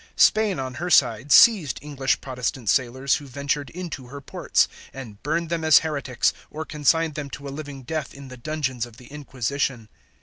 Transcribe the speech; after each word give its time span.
Spain 0.17 0.57
on 0.57 0.73
her 0.81 0.89
side 0.89 1.31
seized 1.31 1.77
English 1.79 2.21
Protestant 2.21 2.69
sailors 2.69 3.17
who 3.17 3.27
ventured 3.27 3.69
into 3.69 4.07
her 4.07 4.19
ports, 4.19 4.67
and 4.91 5.21
burned 5.21 5.49
them 5.51 5.63
as 5.63 5.77
heretics, 5.85 6.33
or 6.49 6.65
consigned 6.65 7.13
them 7.13 7.29
to 7.29 7.47
a 7.47 7.53
living 7.53 7.83
death 7.83 8.11
in 8.15 8.27
the 8.27 8.35
dungeons 8.35 8.87
of 8.87 8.97
the 8.97 9.05
Inquisition. 9.11 9.89